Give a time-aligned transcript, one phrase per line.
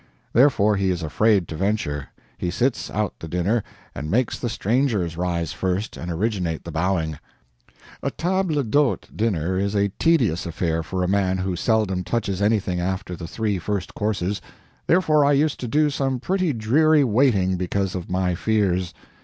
[0.33, 2.07] Therefore he is afraid to venture.
[2.39, 3.63] He sits out the dinner,
[3.93, 7.19] and makes the strangers rise first and originate the bowing.
[8.01, 12.79] A table d'hôte dinner is a tedious affair for a man who seldom touches anything
[12.79, 14.41] after the three first courses;
[14.87, 18.95] therefore I used to do some pretty dreary waiting because of my fears.